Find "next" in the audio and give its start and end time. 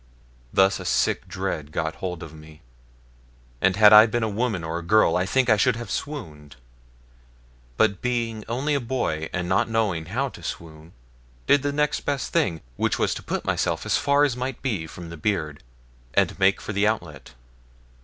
11.71-11.99